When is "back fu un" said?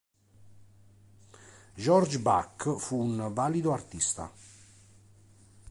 2.19-3.31